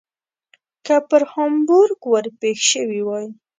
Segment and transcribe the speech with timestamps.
[0.85, 3.27] که پر هامبورګ ور پیښ شوي وای.